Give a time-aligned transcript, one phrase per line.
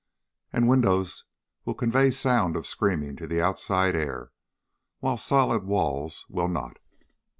[0.51, 1.25] And windows
[1.63, 4.31] will convey the sound of screaming to the outside air,
[4.99, 6.77] while solid walls will not.